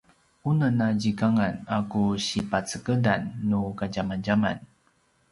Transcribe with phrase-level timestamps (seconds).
[0.49, 4.57] unem a zikangan a ku si pacegedan nu kadjamadjaman